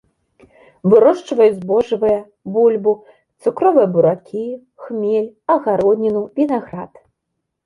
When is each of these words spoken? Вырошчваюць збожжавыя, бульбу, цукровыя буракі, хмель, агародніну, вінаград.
Вырошчваюць 0.93 1.57
збожжавыя, 1.57 2.15
бульбу, 2.55 2.93
цукровыя 3.45 3.87
буракі, 3.93 4.43
хмель, 4.87 5.29
агародніну, 5.59 6.21
вінаград. 6.43 6.91